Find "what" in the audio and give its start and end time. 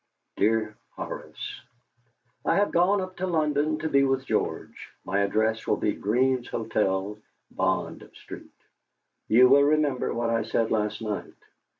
10.11-10.31